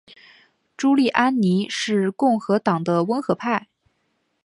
[0.75, 3.67] 朱利安尼是共和党的温和派。